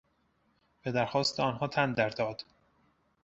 به 0.83 0.91
درخواست 0.91 1.39
آنها 1.39 1.67
تن 1.67 1.93
در 1.93 2.09
داد. 2.09 2.43